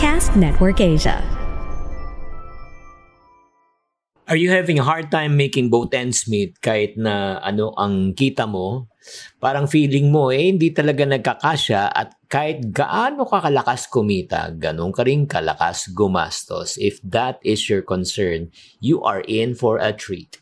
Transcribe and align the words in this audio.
Podcast 0.00 0.32
Network 0.32 0.80
Asia. 0.80 1.20
Are 4.24 4.40
you 4.40 4.48
having 4.48 4.80
a 4.80 4.82
hard 4.88 5.12
time 5.12 5.36
making 5.36 5.68
both 5.68 5.92
ends 5.92 6.24
meet 6.24 6.56
kahit 6.64 6.96
na 6.96 7.36
ano 7.44 7.76
ang 7.76 8.16
kita 8.16 8.48
mo? 8.48 8.88
Parang 9.44 9.68
feeling 9.68 10.08
mo 10.08 10.32
eh 10.32 10.56
hindi 10.56 10.72
talaga 10.72 11.04
nagkakasya 11.04 11.92
at 11.92 12.16
kahit 12.32 12.72
gaano 12.72 13.28
ka 13.28 13.44
kalakas 13.44 13.92
kumita, 13.92 14.48
ganun 14.56 14.88
ka 14.88 15.04
rin 15.04 15.28
kalakas 15.28 15.92
gumastos. 15.92 16.80
If 16.80 16.96
that 17.04 17.36
is 17.44 17.68
your 17.68 17.84
concern, 17.84 18.48
you 18.80 19.04
are 19.04 19.20
in 19.28 19.52
for 19.52 19.76
a 19.76 19.92
treat. 19.92 20.40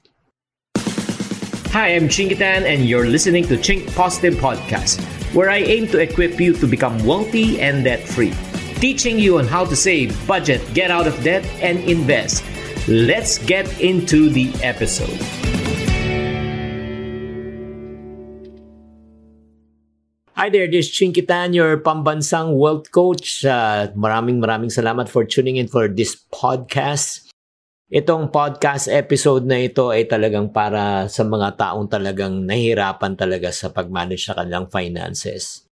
Hi, 1.75 1.99
I'm 1.99 2.07
Chingitan, 2.07 2.63
and 2.63 2.87
you're 2.87 3.11
listening 3.11 3.43
to 3.51 3.59
Chink 3.59 3.91
Positive 3.99 4.39
Podcast, 4.39 5.03
where 5.35 5.51
I 5.51 5.67
aim 5.67 5.91
to 5.91 5.99
equip 5.99 6.39
you 6.39 6.55
to 6.63 6.67
become 6.71 7.03
wealthy 7.03 7.59
and 7.59 7.83
debt 7.83 8.07
free, 8.07 8.31
teaching 8.79 9.19
you 9.19 9.43
on 9.43 9.47
how 9.47 9.67
to 9.67 9.75
save, 9.75 10.15
budget, 10.27 10.63
get 10.71 10.91
out 10.91 11.11
of 11.11 11.19
debt, 11.27 11.43
and 11.59 11.83
invest. 11.83 12.47
Let's 12.87 13.43
get 13.43 13.67
into 13.83 14.31
the 14.31 14.55
episode. 14.63 15.19
Hi 20.39 20.47
there, 20.47 20.71
this 20.71 20.87
is 20.87 20.95
Chinkitan, 20.95 21.51
your 21.51 21.83
pambansang 21.83 22.55
wealth 22.55 22.95
coach. 22.95 23.43
Uh, 23.43 23.91
maraming 23.99 24.39
maraming 24.39 24.71
salamat 24.71 25.11
for 25.11 25.27
tuning 25.27 25.59
in 25.59 25.67
for 25.67 25.91
this 25.91 26.15
podcast. 26.31 27.27
Itong 27.91 28.31
podcast 28.31 28.87
episode 28.87 29.43
na 29.43 29.67
ito 29.67 29.91
ay 29.91 30.07
talagang 30.07 30.55
para 30.55 31.11
sa 31.11 31.27
mga 31.27 31.59
taong 31.59 31.91
talagang 31.91 32.47
nahihirapan 32.47 33.19
talaga 33.19 33.51
sa 33.51 33.75
pag-manage 33.75 34.31
sa 34.31 34.39
kanilang 34.39 34.71
finances. 34.71 35.68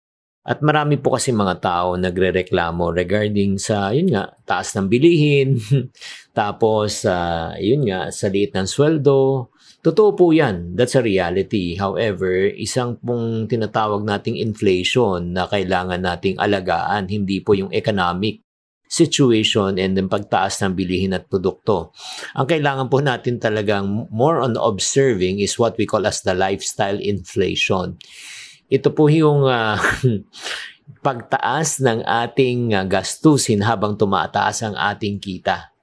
At 0.46 0.62
marami 0.62 1.02
po 1.02 1.18
kasi 1.18 1.34
mga 1.34 1.58
tao 1.58 1.98
nagrereklamo 1.98 2.94
regarding 2.94 3.58
sa, 3.58 3.90
yun 3.90 4.14
nga, 4.14 4.30
taas 4.46 4.78
ng 4.78 4.86
bilihin, 4.86 5.58
tapos, 6.38 7.02
uh, 7.10 7.58
yun 7.58 7.90
nga, 7.90 8.14
sa 8.14 8.30
liit 8.30 8.54
ng 8.54 8.70
sweldo. 8.70 9.50
Totoo 9.82 10.14
po 10.14 10.30
yan. 10.30 10.78
That's 10.78 10.94
a 10.94 11.02
reality. 11.02 11.78
However, 11.78 12.46
isang 12.46 13.02
pong 13.02 13.50
tinatawag 13.50 14.06
nating 14.06 14.38
inflation 14.38 15.34
na 15.34 15.50
kailangan 15.50 16.06
nating 16.06 16.38
alagaan, 16.38 17.10
hindi 17.10 17.42
po 17.42 17.58
yung 17.58 17.74
economic 17.74 18.46
situation 18.86 19.82
and 19.82 19.98
yung 19.98 20.10
pagtaas 20.10 20.62
ng 20.62 20.78
bilihin 20.78 21.18
at 21.18 21.26
produkto. 21.26 21.90
Ang 22.38 22.46
kailangan 22.46 22.88
po 22.88 23.02
natin 23.02 23.42
talagang 23.42 24.08
more 24.14 24.40
on 24.46 24.54
observing 24.62 25.42
is 25.42 25.58
what 25.58 25.74
we 25.82 25.90
call 25.90 26.06
as 26.06 26.22
the 26.22 26.38
lifestyle 26.38 26.98
inflation. 27.02 27.98
Ito 28.72 28.92
po 28.94 29.12
yung 29.12 29.46
uh, 29.46 29.78
pagtaas 31.06 31.82
ng 31.82 32.02
ating 32.06 32.74
uh, 32.74 32.86
gastusin 32.86 33.62
habang 33.62 33.98
tumataas 33.98 34.66
ang 34.66 34.76
ating 34.76 35.22
kita. 35.22 35.74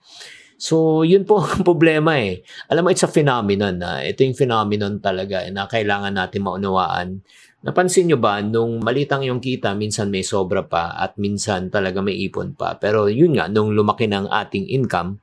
So, 0.59 1.03
yun 1.03 1.27
po 1.27 1.43
ang 1.43 1.63
problema 1.69 2.19
eh. 2.19 2.47
Alam 2.71 2.87
mo, 2.87 2.89
it's 2.95 3.03
a 3.03 3.11
phenomenon. 3.11 3.83
Na, 3.83 4.03
ito 4.03 4.23
yung 4.23 4.39
phenomenon 4.39 5.03
talaga 5.03 5.43
na 5.51 5.67
kailangan 5.67 6.15
natin 6.15 6.43
maunawaan 6.43 7.23
Napansin 7.63 8.11
nyo 8.11 8.19
ba, 8.19 8.43
nung 8.43 8.83
malitang 8.83 9.23
yung 9.23 9.39
kita, 9.39 9.79
minsan 9.79 10.11
may 10.11 10.27
sobra 10.27 10.67
pa 10.67 10.99
at 10.99 11.15
minsan 11.15 11.71
talaga 11.71 12.03
may 12.03 12.19
ipon 12.27 12.59
pa. 12.59 12.75
Pero 12.75 13.07
yun 13.07 13.39
nga, 13.39 13.47
nung 13.47 13.71
lumaki 13.71 14.11
ng 14.11 14.27
ating 14.27 14.67
income, 14.67 15.23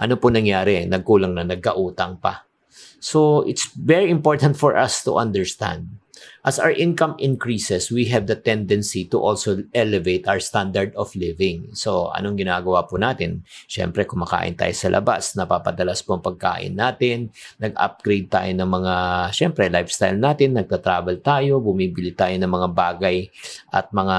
ano 0.00 0.16
po 0.16 0.32
nangyari? 0.32 0.88
Nagkulang 0.88 1.36
na, 1.36 1.44
nagkautang 1.44 2.16
pa. 2.16 2.48
So, 2.96 3.44
it's 3.44 3.68
very 3.76 4.08
important 4.08 4.56
for 4.56 4.72
us 4.72 5.04
to 5.04 5.20
understand 5.20 6.00
As 6.46 6.62
our 6.62 6.70
income 6.70 7.18
increases, 7.18 7.90
we 7.90 8.06
have 8.08 8.30
the 8.30 8.38
tendency 8.38 9.04
to 9.10 9.18
also 9.18 9.66
elevate 9.74 10.24
our 10.30 10.38
standard 10.38 10.94
of 10.94 11.10
living. 11.18 11.74
So, 11.74 12.14
anong 12.14 12.38
ginagawa 12.38 12.86
po 12.86 12.96
natin? 12.96 13.42
Siyempre, 13.66 14.06
kumakain 14.06 14.54
tayo 14.54 14.72
sa 14.72 14.88
labas, 14.88 15.34
napapadalas 15.34 16.06
po 16.06 16.16
ang 16.16 16.24
pagkain 16.24 16.72
natin, 16.72 17.34
nag-upgrade 17.58 18.30
tayo 18.30 18.50
ng 18.54 18.70
mga, 18.70 18.94
siyempre, 19.34 19.68
lifestyle 19.68 20.16
natin, 20.16 20.54
nagta-travel 20.56 21.20
tayo, 21.20 21.58
bumibili 21.58 22.14
tayo 22.14 22.34
ng 22.38 22.48
mga 22.48 22.68
bagay 22.72 23.26
at 23.74 23.90
mga 23.90 24.18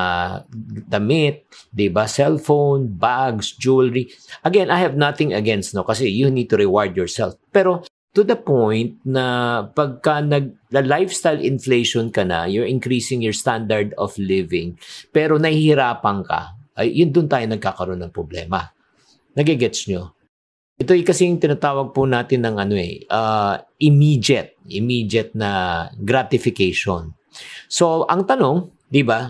damit, 0.86 1.48
di 1.72 1.88
ba? 1.88 2.06
Cellphone, 2.06 2.92
bags, 2.92 3.56
jewelry. 3.56 4.12
Again, 4.44 4.70
I 4.70 4.84
have 4.84 4.94
nothing 5.00 5.32
against, 5.32 5.74
no? 5.74 5.88
Kasi 5.88 6.12
you 6.12 6.28
need 6.30 6.52
to 6.52 6.60
reward 6.60 6.94
yourself. 6.94 7.40
Pero 7.50 7.88
to 8.16 8.22
the 8.24 8.38
point 8.38 8.98
na 9.04 9.62
pagka 9.72 10.24
nag 10.24 10.54
the 10.72 10.84
lifestyle 10.84 11.40
inflation 11.40 12.12
ka 12.12 12.24
na, 12.28 12.46
you're 12.46 12.68
increasing 12.68 13.24
your 13.24 13.36
standard 13.36 13.96
of 13.96 14.16
living, 14.20 14.76
pero 15.12 15.40
nahihirapan 15.40 16.24
ka, 16.28 16.56
ay 16.78 16.94
yun 16.94 17.10
doon 17.10 17.28
tayo 17.28 17.46
nagkakaroon 17.50 18.02
ng 18.06 18.14
problema. 18.14 18.70
Nagigets 19.34 19.90
nyo? 19.90 20.14
Ito 20.78 20.94
ay 20.94 21.02
kasi 21.02 21.26
yung 21.26 21.42
tinatawag 21.42 21.90
po 21.90 22.06
natin 22.06 22.46
ng 22.46 22.56
ano 22.62 22.78
eh, 22.78 23.02
uh, 23.10 23.58
immediate, 23.82 24.62
immediate 24.70 25.34
na 25.34 25.86
gratification. 25.98 27.18
So, 27.66 28.06
ang 28.06 28.30
tanong, 28.30 28.70
di 28.86 29.02
ba, 29.02 29.26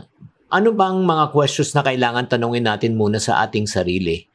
ano 0.52 0.70
bang 0.76 1.08
mga 1.08 1.32
questions 1.32 1.72
na 1.72 1.88
kailangan 1.88 2.28
tanongin 2.28 2.68
natin 2.68 3.00
muna 3.00 3.20
sa 3.20 3.48
ating 3.48 3.64
sarili? 3.64 4.27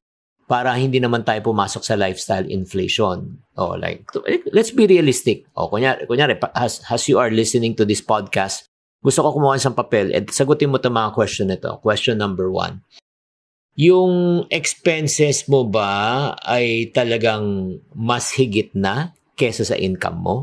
Para 0.52 0.76
hindi 0.76 1.00
naman 1.00 1.24
tayo 1.24 1.40
pumasok 1.40 1.80
sa 1.80 1.96
lifestyle 1.96 2.44
inflation. 2.44 3.40
Oh, 3.56 3.72
like 3.72 4.04
let's 4.52 4.68
be 4.68 4.84
realistic. 4.84 5.48
Oh, 5.56 5.72
kunyari, 5.72 6.04
kunyari 6.04 6.36
as, 6.52 6.84
as 6.92 7.08
you 7.08 7.16
are 7.16 7.32
listening 7.32 7.72
to 7.72 7.88
this 7.88 8.04
podcast, 8.04 8.68
gusto 9.00 9.24
ko 9.24 9.32
kumuha 9.32 9.56
ng 9.56 9.72
papel 9.72 10.12
at 10.12 10.28
sagutin 10.28 10.68
mo 10.68 10.76
'tong 10.76 10.92
mga 10.92 11.16
question 11.16 11.48
nito. 11.48 11.80
Question 11.80 12.20
number 12.20 12.52
one. 12.52 12.84
Yung 13.80 14.44
expenses 14.52 15.48
mo 15.48 15.64
ba 15.64 16.36
ay 16.44 16.92
talagang 16.92 17.80
mas 17.96 18.36
higit 18.36 18.76
na 18.76 19.16
kesa 19.32 19.64
sa 19.64 19.80
income 19.80 20.20
mo? 20.20 20.36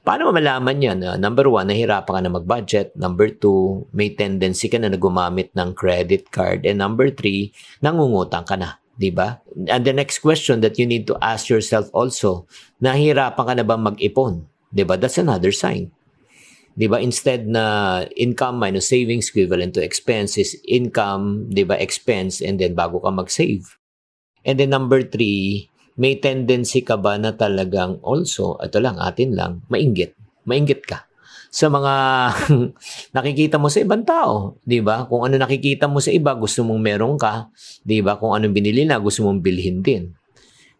Paano 0.00 0.32
mo 0.32 0.40
malaman 0.40 0.80
yan? 0.80 0.98
Uh, 1.04 1.18
number 1.20 1.44
one, 1.52 1.68
nahirapan 1.68 2.08
ka 2.16 2.20
na 2.24 2.32
mag-budget. 2.32 2.88
Number 2.96 3.28
two, 3.28 3.84
may 3.92 4.16
tendency 4.16 4.72
ka 4.72 4.80
na 4.80 4.88
na 4.88 4.96
gumamit 4.96 5.52
ng 5.52 5.76
credit 5.76 6.32
card. 6.32 6.64
And 6.64 6.80
number 6.80 7.12
three, 7.12 7.52
nangungutang 7.84 8.48
ka 8.48 8.56
na. 8.56 8.80
'Di 8.96 9.12
ba? 9.12 9.40
And 9.68 9.84
the 9.84 9.92
next 9.92 10.20
question 10.20 10.60
that 10.60 10.80
you 10.80 10.84
need 10.88 11.06
to 11.08 11.16
ask 11.20 11.48
yourself 11.48 11.88
also, 11.92 12.48
nahihirapan 12.80 13.44
ka 13.44 13.52
na 13.56 13.64
ba 13.64 13.76
mag-ipon? 13.76 14.48
'Di 14.72 14.84
ba? 14.84 14.96
That's 14.96 15.20
another 15.20 15.52
sign. 15.52 15.92
'Di 16.76 16.86
ba? 16.88 17.00
Instead 17.00 17.48
na 17.48 18.04
income 18.16 18.60
minus 18.60 18.92
savings 18.92 19.32
equivalent 19.32 19.76
to 19.76 19.84
expenses, 19.84 20.56
income, 20.68 21.48
'di 21.52 21.64
ba, 21.64 21.76
expense 21.80 22.44
and 22.44 22.60
then 22.60 22.76
bago 22.76 23.00
ka 23.00 23.12
mag-save. 23.12 23.76
And 24.46 24.60
then 24.60 24.70
number 24.70 25.02
three, 25.02 25.68
may 25.96 26.20
tendency 26.20 26.84
ka 26.84 27.00
ba 27.00 27.16
na 27.16 27.32
talagang 27.32 27.98
also, 28.04 28.60
ito 28.62 28.78
lang, 28.78 29.00
atin 29.00 29.34
lang, 29.34 29.52
mainggit. 29.72 30.14
Mainggit 30.46 30.86
ka 30.86 31.06
sa 31.56 31.72
mga 31.72 31.94
nakikita 33.16 33.56
mo 33.56 33.72
sa 33.72 33.80
ibang 33.80 34.04
tao, 34.04 34.60
'di 34.68 34.84
ba? 34.84 35.08
Kung 35.08 35.24
ano 35.24 35.40
nakikita 35.40 35.88
mo 35.88 36.04
sa 36.04 36.12
iba, 36.12 36.36
gusto 36.36 36.60
mong 36.60 36.76
meron 36.84 37.16
ka, 37.16 37.48
'di 37.80 38.04
ba? 38.04 38.20
Kung 38.20 38.36
anong 38.36 38.52
binili 38.52 38.84
na, 38.84 39.00
gusto 39.00 39.24
mong 39.24 39.40
bilhin 39.40 39.80
din. 39.80 40.12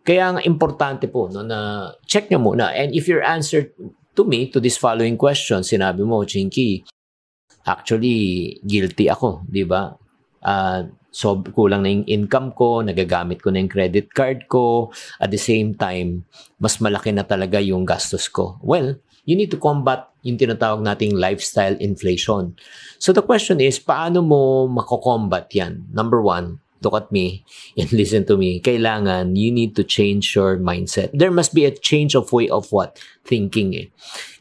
Kaya 0.04 0.36
ang 0.36 0.38
importante 0.44 1.08
po 1.08 1.32
no 1.32 1.40
na 1.40 1.90
check 2.04 2.28
nyo 2.28 2.44
muna. 2.44 2.76
And 2.76 2.92
if 2.92 3.08
your 3.08 3.24
answer 3.24 3.72
to 4.12 4.22
me 4.28 4.52
to 4.52 4.60
this 4.60 4.76
following 4.76 5.16
question, 5.16 5.64
sinabi 5.64 6.04
mo, 6.04 6.28
Chinky, 6.28 6.84
actually 7.64 8.60
guilty 8.60 9.08
ako, 9.08 9.48
'di 9.48 9.64
ba? 9.64 9.96
Uh, 10.44 10.92
so 11.08 11.40
kulang 11.56 11.88
na 11.88 11.88
yung 11.88 12.04
income 12.04 12.52
ko, 12.52 12.84
nagagamit 12.84 13.40
ko 13.40 13.48
na 13.48 13.64
yung 13.64 13.72
credit 13.72 14.12
card 14.12 14.44
ko, 14.52 14.92
at 15.24 15.32
the 15.32 15.40
same 15.40 15.72
time, 15.72 16.28
mas 16.60 16.76
malaki 16.84 17.16
na 17.16 17.24
talaga 17.24 17.56
yung 17.64 17.88
gastos 17.88 18.28
ko. 18.28 18.60
Well, 18.60 19.00
you 19.26 19.34
need 19.34 19.50
to 19.50 19.60
combat 19.60 20.08
yung 20.22 20.38
tinatawag 20.38 20.80
nating 20.80 21.18
lifestyle 21.18 21.74
inflation. 21.82 22.54
So 22.96 23.12
the 23.12 23.22
question 23.26 23.60
is, 23.60 23.76
paano 23.82 24.22
mo 24.22 24.70
mako-combat 24.70 25.50
yan? 25.52 25.90
Number 25.92 26.22
one, 26.22 26.62
look 26.80 26.94
at 26.94 27.10
me 27.10 27.42
and 27.78 27.90
listen 27.92 28.24
to 28.30 28.38
me. 28.38 28.62
Kailangan, 28.62 29.34
you 29.34 29.50
need 29.50 29.74
to 29.76 29.84
change 29.84 30.32
your 30.38 30.56
mindset. 30.56 31.10
There 31.12 31.34
must 31.34 31.52
be 31.52 31.66
a 31.66 31.74
change 31.74 32.14
of 32.14 32.32
way 32.32 32.48
of 32.48 32.70
what? 32.70 32.96
Thinking 33.26 33.74
eh. 33.74 33.86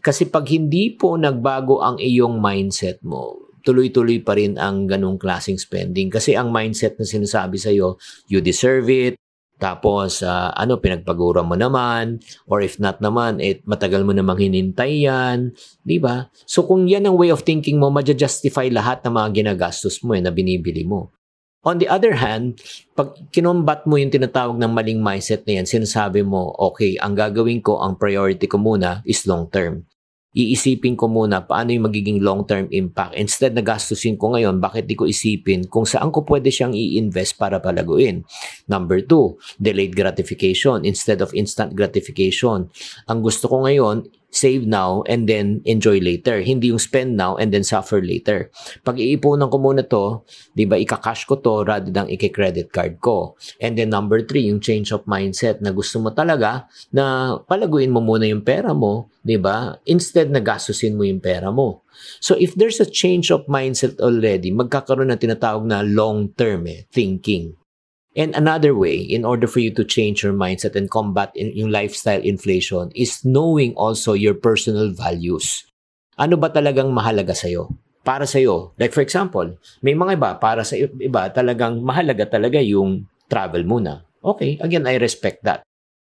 Kasi 0.06 0.30
pag 0.30 0.46
hindi 0.48 0.94
po 0.94 1.18
nagbago 1.18 1.82
ang 1.82 1.98
iyong 1.98 2.38
mindset 2.38 3.02
mo, 3.02 3.42
tuloy-tuloy 3.66 4.22
pa 4.22 4.38
rin 4.38 4.62
ang 4.62 4.86
ganong 4.86 5.18
klaseng 5.18 5.58
spending. 5.58 6.14
Kasi 6.14 6.38
ang 6.38 6.54
mindset 6.54 7.02
na 7.02 7.06
sinasabi 7.10 7.58
sa'yo, 7.58 7.98
you 8.30 8.38
deserve 8.38 8.86
it, 8.94 9.18
tapos, 9.56 10.20
uh, 10.20 10.52
ano, 10.52 10.84
pinagpagura 10.84 11.40
mo 11.40 11.56
naman, 11.56 12.20
or 12.44 12.60
if 12.60 12.76
not 12.76 13.00
naman, 13.00 13.40
eh, 13.40 13.64
matagal 13.64 14.04
mo 14.04 14.12
namang 14.12 14.44
hinintay 14.44 15.08
yan, 15.08 15.56
di 15.80 15.96
ba? 15.96 16.28
So, 16.44 16.68
kung 16.68 16.92
yan 16.92 17.08
ang 17.08 17.16
way 17.16 17.32
of 17.32 17.48
thinking 17.48 17.80
mo, 17.80 17.88
ma-justify 17.88 18.68
lahat 18.68 19.00
ng 19.08 19.16
mga 19.16 19.30
ginagastos 19.32 20.04
mo 20.04 20.12
eh, 20.12 20.20
na 20.20 20.36
binibili 20.36 20.84
mo. 20.84 21.16
On 21.66 21.82
the 21.82 21.90
other 21.90 22.14
hand, 22.20 22.62
pag 22.94 23.16
kinombat 23.34 23.90
mo 23.90 23.98
yung 23.98 24.14
tinatawag 24.14 24.60
ng 24.60 24.70
maling 24.70 25.02
mindset 25.02 25.48
na 25.50 25.58
yan, 25.58 25.66
sinasabi 25.66 26.22
mo, 26.22 26.54
okay, 26.62 27.00
ang 27.02 27.16
gagawin 27.16 27.64
ko, 27.64 27.82
ang 27.82 27.98
priority 27.98 28.46
ko 28.46 28.62
muna 28.62 29.02
is 29.08 29.26
long 29.26 29.50
term 29.50 29.88
iisipin 30.36 31.00
ko 31.00 31.08
muna 31.08 31.48
paano 31.48 31.72
yung 31.72 31.88
magiging 31.88 32.20
long-term 32.20 32.68
impact. 32.76 33.16
Instead 33.16 33.56
na 33.56 33.64
gastusin 33.64 34.20
ko 34.20 34.36
ngayon, 34.36 34.60
bakit 34.60 34.84
di 34.84 35.00
ko 35.00 35.08
isipin 35.08 35.72
kung 35.72 35.88
saan 35.88 36.12
ko 36.12 36.28
pwede 36.28 36.52
siyang 36.52 36.76
i-invest 36.76 37.40
para 37.40 37.64
palaguin. 37.64 38.28
Number 38.68 39.00
two, 39.00 39.40
delayed 39.56 39.96
gratification 39.96 40.84
instead 40.84 41.24
of 41.24 41.32
instant 41.32 41.72
gratification. 41.72 42.68
Ang 43.08 43.20
gusto 43.24 43.48
ko 43.48 43.64
ngayon, 43.64 44.12
save 44.36 44.68
now 44.68 45.00
and 45.08 45.32
then 45.32 45.64
enjoy 45.64 46.04
later. 46.04 46.44
Hindi 46.44 46.76
yung 46.76 46.84
spend 46.84 47.16
now 47.16 47.40
and 47.40 47.56
then 47.56 47.64
suffer 47.64 48.04
later. 48.04 48.52
Pag 48.84 49.00
iipunan 49.00 49.48
ko 49.48 49.58
muna 49.58 49.88
to, 49.88 50.28
di 50.52 50.68
ba, 50.68 50.76
ika-cash 50.76 51.24
ko 51.24 51.40
to 51.40 51.64
rather 51.64 51.88
than 51.88 52.12
i-credit 52.12 52.76
card 52.76 53.00
ko. 53.00 53.40
And 53.64 53.80
then 53.80 53.96
number 53.96 54.20
three, 54.28 54.52
yung 54.52 54.60
change 54.60 54.92
of 54.92 55.08
mindset 55.08 55.64
na 55.64 55.72
gusto 55.72 56.04
mo 56.04 56.12
talaga 56.12 56.68
na 56.92 57.40
palaguin 57.48 57.96
mo 57.96 58.04
muna 58.04 58.28
yung 58.28 58.44
pera 58.44 58.76
mo, 58.76 59.08
di 59.24 59.40
ba? 59.40 59.80
Instead 59.88 60.28
na 60.28 60.44
gastusin 60.44 61.00
mo 61.00 61.08
yung 61.08 61.24
pera 61.24 61.48
mo. 61.50 61.88
So 62.20 62.36
if 62.36 62.54
there's 62.60 62.84
a 62.84 62.90
change 62.90 63.32
of 63.32 63.48
mindset 63.48 64.04
already, 64.04 64.52
magkakaroon 64.52 65.16
ng 65.16 65.22
tinatawag 65.24 65.64
na 65.64 65.80
long-term 65.80 66.68
eh, 66.68 66.84
thinking. 66.92 67.56
And 68.16 68.32
another 68.32 68.72
way, 68.72 68.96
in 68.96 69.28
order 69.28 69.44
for 69.44 69.60
you 69.60 69.76
to 69.76 69.84
change 69.84 70.24
your 70.24 70.32
mindset 70.32 70.80
and 70.80 70.88
combat 70.88 71.36
in, 71.36 71.52
yung 71.52 71.68
lifestyle 71.68 72.24
inflation, 72.24 72.88
is 72.96 73.20
knowing 73.28 73.76
also 73.76 74.16
your 74.16 74.34
personal 74.34 74.96
values. 74.96 75.68
Ano 76.16 76.40
ba 76.40 76.48
talagang 76.48 76.96
mahalaga 76.96 77.36
sa'yo? 77.36 77.76
Para 78.08 78.24
sa'yo. 78.24 78.72
Like 78.80 78.96
for 78.96 79.04
example, 79.04 79.60
may 79.84 80.00
mga 80.00 80.16
iba, 80.16 80.32
para 80.40 80.64
sa 80.64 80.80
iba, 80.80 81.28
talagang 81.36 81.84
mahalaga 81.84 82.24
talaga 82.24 82.64
yung 82.64 83.04
travel 83.28 83.68
muna. 83.68 84.08
Okay, 84.24 84.56
again, 84.64 84.88
I 84.88 84.96
respect 84.96 85.44
that. 85.44 85.68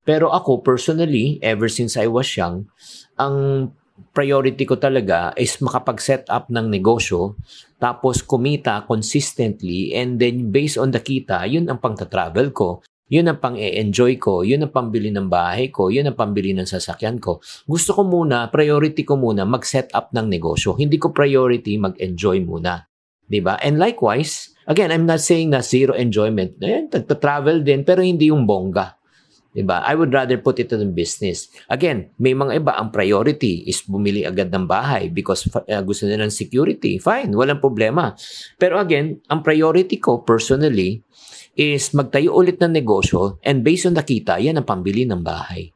Pero 0.07 0.31
ako, 0.31 0.63
personally, 0.63 1.43
ever 1.43 1.67
since 1.67 1.99
I 1.99 2.07
was 2.07 2.31
young, 2.33 2.71
ang 3.19 3.69
priority 4.15 4.67
ko 4.67 4.77
talaga 4.77 5.31
is 5.39 5.59
makapag-set 5.63 6.27
up 6.31 6.51
ng 6.51 6.67
negosyo 6.71 7.39
tapos 7.79 8.27
kumita 8.27 8.83
consistently 8.89 9.95
and 9.95 10.19
then 10.19 10.51
based 10.51 10.77
on 10.77 10.91
the 10.91 10.99
kita, 10.99 11.47
yun 11.47 11.71
ang 11.71 11.79
pang-travel 11.79 12.51
ko. 12.51 12.83
Yun 13.09 13.25
ang 13.25 13.41
pang-enjoy 13.41 14.21
ko, 14.21 14.45
yun 14.45 14.69
ang 14.69 14.73
pambili 14.73 15.09
ng 15.09 15.33
bahay 15.33 15.73
ko, 15.73 15.89
yun 15.89 16.13
ang 16.13 16.17
pambili 16.19 16.53
ng 16.53 16.69
sasakyan 16.69 17.17
ko. 17.17 17.41
Gusto 17.65 17.97
ko 17.97 18.05
muna, 18.05 18.53
priority 18.53 19.01
ko 19.01 19.17
muna 19.17 19.49
mag-set 19.49 19.89
up 19.97 20.13
ng 20.13 20.29
negosyo. 20.29 20.77
Hindi 20.77 21.01
ko 21.01 21.09
priority 21.09 21.81
mag-enjoy 21.81 22.45
muna. 22.45 22.85
'Di 23.25 23.41
ba? 23.41 23.57
And 23.65 23.81
likewise, 23.81 24.53
again, 24.69 24.93
I'm 24.93 25.09
not 25.09 25.25
saying 25.25 25.57
na 25.57 25.65
zero 25.65 25.97
enjoyment. 25.97 26.61
Ayan, 26.61 26.93
travel 26.93 27.65
din 27.65 27.81
pero 27.81 28.05
hindi 28.05 28.29
yung 28.29 28.45
bongga. 28.45 28.98
Diba? 29.59 29.83
I 29.83 29.99
would 29.99 30.15
rather 30.15 30.39
put 30.39 30.63
it 30.63 30.71
in 30.71 30.95
business. 30.95 31.51
Again, 31.67 32.15
may 32.23 32.31
mga 32.31 32.63
iba, 32.63 32.79
ang 32.79 32.95
priority 32.95 33.67
is 33.67 33.83
bumili 33.83 34.23
agad 34.23 34.55
ng 34.55 34.71
bahay 34.71 35.11
because 35.11 35.51
uh, 35.51 35.83
gusto 35.83 36.07
nila 36.07 36.31
ng 36.31 36.35
security. 36.39 37.03
Fine, 37.03 37.35
walang 37.35 37.59
problema. 37.59 38.15
Pero 38.55 38.79
again, 38.79 39.19
ang 39.27 39.43
priority 39.43 39.99
ko 39.99 40.23
personally 40.23 41.03
is 41.59 41.91
magtayo 41.91 42.39
ulit 42.39 42.63
ng 42.63 42.71
negosyo 42.71 43.43
and 43.43 43.67
based 43.67 43.91
on 43.91 43.99
nakita, 43.99 44.39
yan 44.39 44.63
ang 44.63 44.67
pambili 44.69 45.03
ng 45.03 45.27
bahay. 45.27 45.75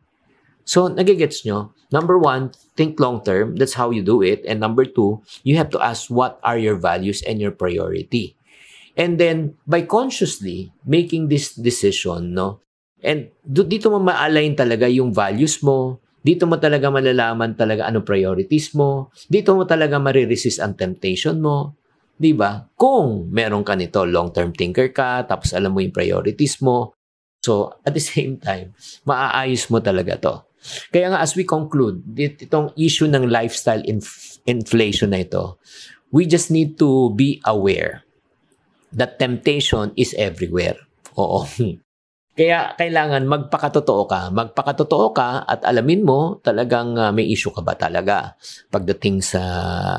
So, 0.62 0.86
nagigets 0.86 1.42
nyo? 1.42 1.74
Number 1.90 2.22
one, 2.22 2.54
think 2.78 3.02
long 3.02 3.26
term. 3.26 3.58
That's 3.58 3.74
how 3.74 3.90
you 3.90 4.06
do 4.06 4.22
it. 4.22 4.46
And 4.46 4.62
number 4.62 4.86
two, 4.86 5.26
you 5.42 5.58
have 5.58 5.74
to 5.74 5.82
ask 5.82 6.06
what 6.06 6.38
are 6.46 6.54
your 6.54 6.78
values 6.78 7.18
and 7.26 7.42
your 7.42 7.50
priority. 7.50 8.38
And 8.94 9.18
then, 9.18 9.58
by 9.66 9.82
consciously 9.82 10.70
making 10.86 11.34
this 11.34 11.58
decision, 11.58 12.38
no, 12.38 12.62
And 13.02 13.34
dito 13.44 13.90
mo 13.90 13.98
ma-align 13.98 14.54
talaga 14.54 14.86
yung 14.86 15.10
values 15.10 15.58
mo. 15.60 15.98
Dito 16.22 16.46
mo 16.46 16.54
talaga 16.54 16.86
malalaman 16.86 17.58
talaga 17.58 17.90
ano 17.90 18.06
priorities 18.06 18.78
mo. 18.78 19.10
Dito 19.26 19.58
mo 19.58 19.66
talaga 19.66 19.98
mariresist 19.98 20.62
ang 20.62 20.78
temptation 20.78 21.42
mo. 21.42 21.74
'Di 22.14 22.32
ba? 22.38 22.62
Kung 22.78 23.26
meron 23.34 23.66
ka 23.66 23.74
nito, 23.74 24.06
long-term 24.06 24.54
thinker 24.54 24.94
ka, 24.94 25.26
tapos 25.26 25.50
alam 25.50 25.74
mo 25.74 25.82
yung 25.82 25.90
priorities 25.90 26.62
mo. 26.62 26.94
So, 27.42 27.74
at 27.82 27.98
the 27.98 28.04
same 28.04 28.38
time, 28.38 28.70
maaayos 29.02 29.66
mo 29.66 29.82
talaga 29.82 30.14
'to. 30.14 30.34
Kaya 30.94 31.10
nga 31.10 31.18
as 31.18 31.34
we 31.34 31.42
conclude, 31.42 32.06
itong 32.14 32.70
issue 32.78 33.10
ng 33.10 33.26
lifestyle 33.26 33.82
inf- 33.82 34.38
inflation 34.46 35.10
na 35.10 35.26
ito, 35.26 35.58
we 36.14 36.22
just 36.22 36.54
need 36.54 36.78
to 36.78 37.10
be 37.18 37.42
aware 37.42 38.06
that 38.94 39.18
temptation 39.18 39.90
is 39.98 40.14
everywhere. 40.14 40.78
Oo. 41.18 41.42
Kaya 42.32 42.72
kailangan 42.80 43.28
magpakatotoo 43.28 44.08
ka. 44.08 44.32
Magpakatotoo 44.32 45.12
ka 45.12 45.44
at 45.44 45.60
alamin 45.68 46.00
mo 46.00 46.40
talagang 46.40 46.96
uh, 46.96 47.12
may 47.12 47.28
issue 47.28 47.52
ka 47.52 47.60
ba 47.60 47.76
talaga 47.76 48.40
pagdating 48.72 49.20
sa 49.20 49.42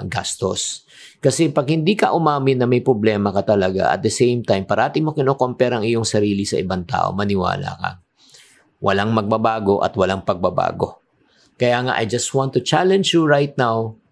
gastos. 0.09 0.89
Kasi 1.21 1.53
pag 1.53 1.69
hindi 1.69 1.93
ka 1.93 2.11
umamin 2.11 2.59
na 2.59 2.67
may 2.67 2.81
problema 2.81 3.29
ka 3.29 3.55
talaga, 3.55 3.93
at 3.93 4.01
the 4.01 4.11
same 4.11 4.41
time, 4.41 4.65
parati 4.65 4.99
mo 4.99 5.13
kinocompare 5.13 5.79
ang 5.79 5.85
iyong 5.85 6.03
sarili 6.03 6.43
sa 6.43 6.59
ibang 6.59 6.83
tao, 6.83 7.15
maniwala 7.15 7.69
ka. 7.79 7.91
Walang 8.83 9.15
magbabago 9.15 9.79
at 9.79 9.95
walang 9.95 10.27
pagbabago. 10.27 10.99
Kaya 11.55 11.85
nga, 11.85 11.93
I 11.95 12.09
just 12.09 12.33
want 12.35 12.51
to 12.57 12.61
challenge 12.65 13.15
you 13.15 13.23
right 13.23 13.55
now 13.55 14.02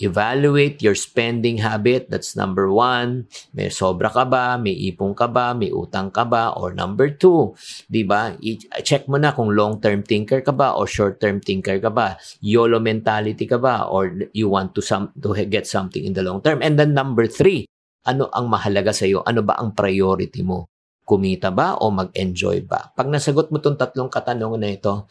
Evaluate 0.00 0.80
your 0.80 0.96
spending 0.96 1.60
habit. 1.60 2.08
That's 2.08 2.32
number 2.32 2.72
one. 2.72 3.28
May 3.52 3.68
sobra 3.68 4.08
ka 4.08 4.24
ba? 4.24 4.56
May 4.56 4.72
ipong 4.88 5.12
ka 5.12 5.28
ba? 5.28 5.52
May 5.52 5.68
utang 5.68 6.08
ka 6.08 6.24
ba? 6.24 6.56
Or 6.56 6.72
number 6.72 7.12
two, 7.12 7.52
di 7.84 8.00
ba? 8.00 8.32
I-check 8.40 9.12
mo 9.12 9.20
na 9.20 9.36
kung 9.36 9.52
long-term 9.52 10.00
thinker 10.08 10.40
ka 10.40 10.56
ba 10.56 10.72
or 10.72 10.88
short-term 10.88 11.44
thinker 11.44 11.76
ka 11.76 11.92
ba? 11.92 12.16
YOLO 12.40 12.80
mentality 12.80 13.44
ka 13.44 13.60
ba? 13.60 13.84
Or 13.92 14.08
you 14.32 14.48
want 14.48 14.72
to, 14.72 14.80
some, 14.80 15.12
to 15.20 15.36
get 15.44 15.68
something 15.68 16.00
in 16.00 16.16
the 16.16 16.24
long 16.24 16.40
term? 16.40 16.64
And 16.64 16.80
then 16.80 16.96
number 16.96 17.28
three, 17.28 17.68
ano 18.08 18.32
ang 18.32 18.48
mahalaga 18.48 18.96
sa 18.96 19.04
iyo? 19.04 19.20
Ano 19.20 19.44
ba 19.44 19.60
ang 19.60 19.76
priority 19.76 20.40
mo? 20.40 20.72
Kumita 21.04 21.52
ba 21.52 21.76
o 21.76 21.92
mag-enjoy 21.92 22.64
ba? 22.64 22.88
Pag 22.96 23.12
nasagot 23.12 23.52
mo 23.52 23.60
itong 23.60 23.76
tatlong 23.76 24.08
katanungan 24.08 24.64
na 24.64 24.72
ito, 24.72 25.10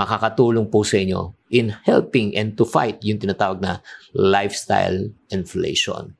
makakatulong 0.00 0.72
po 0.72 0.80
sa 0.80 0.96
inyo 0.96 1.36
in 1.52 1.76
helping 1.84 2.32
and 2.32 2.56
to 2.56 2.64
fight 2.64 2.96
yung 3.04 3.20
tinatawag 3.20 3.60
na 3.60 3.84
lifestyle 4.16 5.12
inflation. 5.28 6.16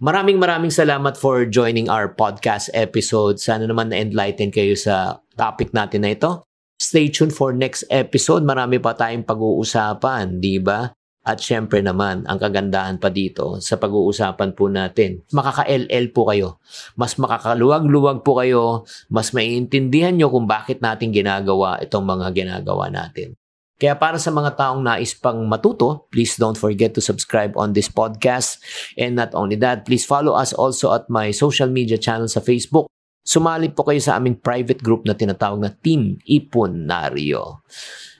Maraming 0.00 0.40
maraming 0.40 0.72
salamat 0.72 1.20
for 1.20 1.44
joining 1.44 1.92
our 1.92 2.08
podcast 2.08 2.72
episode. 2.72 3.36
Sana 3.36 3.68
naman 3.68 3.92
na-enlighten 3.92 4.48
kayo 4.48 4.72
sa 4.72 5.20
topic 5.36 5.76
natin 5.76 6.08
na 6.08 6.16
ito. 6.16 6.48
Stay 6.80 7.12
tuned 7.12 7.36
for 7.36 7.52
next 7.52 7.84
episode. 7.92 8.46
Marami 8.46 8.80
pa 8.80 8.96
tayong 8.96 9.26
pag-uusapan, 9.26 10.40
di 10.40 10.56
ba? 10.62 10.88
At 11.28 11.44
syempre 11.44 11.84
naman, 11.84 12.24
ang 12.24 12.40
kagandahan 12.40 12.96
pa 12.96 13.12
dito 13.12 13.60
sa 13.60 13.76
pag-uusapan 13.76 14.56
po 14.56 14.72
natin, 14.72 15.20
makaka-LL 15.28 16.08
po 16.08 16.32
kayo. 16.32 16.56
Mas 16.96 17.20
makakaluwag-luwag 17.20 18.24
po 18.24 18.40
kayo, 18.40 18.88
mas 19.12 19.36
maiintindihan 19.36 20.16
nyo 20.16 20.32
kung 20.32 20.48
bakit 20.48 20.80
natin 20.80 21.12
ginagawa 21.12 21.84
itong 21.84 22.08
mga 22.08 22.32
ginagawa 22.32 22.88
natin. 22.88 23.36
Kaya 23.76 23.92
para 24.00 24.16
sa 24.16 24.32
mga 24.32 24.56
taong 24.56 24.80
nais 24.80 25.12
pang 25.12 25.44
matuto, 25.44 26.08
please 26.08 26.40
don't 26.40 26.56
forget 26.56 26.96
to 26.96 27.04
subscribe 27.04 27.52
on 27.60 27.76
this 27.76 27.92
podcast. 27.92 28.58
And 28.96 29.20
not 29.20 29.36
only 29.36 29.60
that, 29.60 29.84
please 29.84 30.08
follow 30.08 30.32
us 30.32 30.56
also 30.56 30.96
at 30.96 31.12
my 31.12 31.28
social 31.36 31.68
media 31.68 32.00
channel 32.00 32.26
sa 32.26 32.40
Facebook. 32.40 32.88
Sumali 33.20 33.68
po 33.68 33.84
kayo 33.84 34.00
sa 34.00 34.16
aming 34.16 34.40
private 34.40 34.80
group 34.80 35.04
na 35.04 35.12
tinatawag 35.12 35.60
na 35.60 35.70
Team 35.70 36.16
Ipunaryo. 36.24 37.60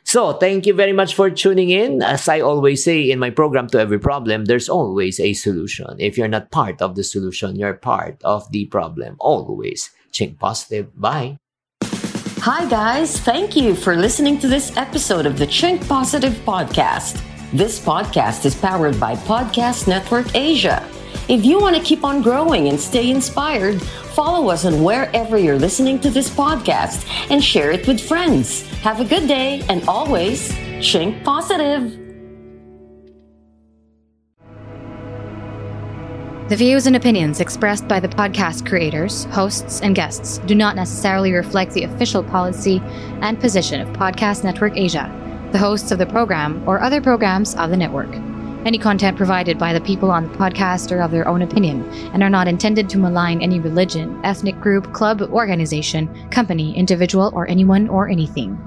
So, 0.09 0.33
thank 0.33 0.65
you 0.65 0.73
very 0.73 0.95
much 0.95 1.15
for 1.15 1.29
tuning 1.29 1.69
in. 1.69 2.01
As 2.01 2.31
I 2.31 2.41
always 2.41 2.83
say 2.83 3.11
in 3.11 3.19
my 3.19 3.29
program, 3.29 3.69
To 3.69 3.79
Every 3.79 4.01
Problem, 4.01 4.47
there's 4.47 4.67
always 4.67 5.21
a 5.21 5.35
solution. 5.35 5.85
If 5.99 6.17
you're 6.17 6.33
not 6.33 6.51
part 6.51 6.81
of 6.81 6.97
the 6.97 7.05
solution, 7.05 7.57
you're 7.57 7.75
part 7.75 8.17
of 8.25 8.51
the 8.51 8.65
problem. 8.73 9.17
Always. 9.21 9.91
Think 10.15 10.39
positive. 10.39 10.89
Bye. 10.99 11.37
Hi, 12.41 12.65
guys. 12.71 13.21
Thank 13.21 13.55
you 13.55 13.77
for 13.77 13.97
listening 13.97 14.39
to 14.39 14.49
this 14.49 14.75
episode 14.79 15.27
of 15.27 15.39
the 15.39 15.47
Chink 15.47 15.87
Positive 15.87 16.33
Podcast. 16.47 17.21
This 17.53 17.79
podcast 17.79 18.47
is 18.47 18.55
powered 18.55 18.99
by 18.99 19.15
Podcast 19.29 19.89
Network 19.89 20.35
Asia. 20.35 20.89
If 21.29 21.45
you 21.45 21.61
want 21.61 21.77
to 21.77 21.83
keep 21.83 22.05
on 22.05 22.23
growing 22.23 22.69
and 22.69 22.79
stay 22.79 23.11
inspired, 23.11 23.83
follow 23.83 24.49
us 24.51 24.65
on 24.65 24.83
wherever 24.83 25.37
you're 25.37 25.59
listening 25.59 26.01
to 26.01 26.11
this 26.11 26.31
podcast 26.31 27.07
and 27.31 27.43
share 27.43 27.71
it 27.71 27.87
with 27.87 28.01
friends. 28.01 28.63
Have 28.83 29.01
a 29.01 29.05
good 29.05 29.29
day 29.29 29.63
and 29.69 29.87
always 29.89 30.53
think 30.83 31.23
positive. 31.25 31.99
The 36.49 36.57
views 36.57 36.87
and 36.87 36.97
opinions 36.97 37.41
expressed 37.41 37.87
by 37.87 38.01
the 38.01 38.09
podcast 38.09 38.67
creators, 38.67 39.25
hosts, 39.25 39.83
and 39.83 39.95
guests 39.95 40.39
do 40.47 40.55
not 40.55 40.77
necessarily 40.77 41.35
reflect 41.35 41.75
the 41.75 41.85
official 41.85 42.25
policy 42.25 42.81
and 43.21 43.39
position 43.39 43.83
of 43.83 43.89
Podcast 43.89 44.45
Network 44.45 44.75
Asia, 44.75 45.13
the 45.53 45.59
hosts 45.59 45.91
of 45.91 45.99
the 45.99 46.07
program, 46.07 46.67
or 46.67 46.81
other 46.81 47.03
programs 47.03 47.55
of 47.57 47.69
the 47.69 47.77
network. 47.77 48.09
Any 48.69 48.77
content 48.77 49.17
provided 49.17 49.59
by 49.59 49.73
the 49.73 49.81
people 49.81 50.11
on 50.11 50.29
the 50.29 50.37
podcast 50.37 50.93
are 50.93 51.01
of 51.01 51.11
their 51.11 51.27
own 51.27 51.41
opinion 51.41 51.91
and 52.13 52.23
are 52.23 52.29
not 52.29 52.47
intended 52.47 52.87
to 52.91 52.99
malign 52.99 53.41
any 53.41 53.61
religion, 53.61 54.21
ethnic 54.25 54.61
group, 54.61 54.93
club, 54.93 55.23
organization, 55.23 56.29
company, 56.29 56.77
individual, 56.77 57.33
or 57.35 57.49
anyone 57.49 57.89
or 57.89 58.11
anything. 58.11 58.59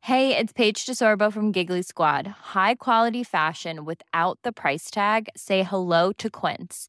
Hey, 0.00 0.34
it's 0.34 0.54
Paige 0.54 0.86
DeSorbo 0.86 1.30
from 1.30 1.52
Giggly 1.52 1.82
Squad. 1.82 2.26
High 2.26 2.76
quality 2.76 3.24
fashion 3.24 3.84
without 3.84 4.38
the 4.42 4.52
price 4.52 4.90
tag? 4.90 5.28
Say 5.36 5.64
hello 5.64 6.12
to 6.12 6.30
Quince. 6.30 6.88